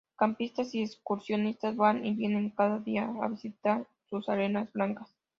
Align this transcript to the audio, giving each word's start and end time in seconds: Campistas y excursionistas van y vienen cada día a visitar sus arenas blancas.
Campistas 0.15 0.73
y 0.73 0.81
excursionistas 0.81 1.75
van 1.75 2.03
y 2.03 2.15
vienen 2.15 2.49
cada 2.49 2.79
día 2.79 3.13
a 3.21 3.27
visitar 3.27 3.85
sus 4.09 4.29
arenas 4.29 4.73
blancas. 4.73 5.07